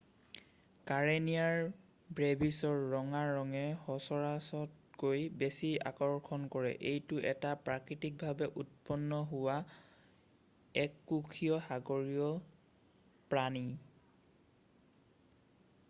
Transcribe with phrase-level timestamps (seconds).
[0.91, 9.59] Karenia ব্ৰেভিছৰ ৰঙা ৰঙে সচৰাচৰতকৈ বেছি আকৰ্ষণ কৰে এইটো এটা প্ৰাকৃতিকভাৱে উৎপন্ন হোৱা
[10.87, 12.33] এককোষীয় সাগৰীয়
[13.35, 13.65] প্ৰাণী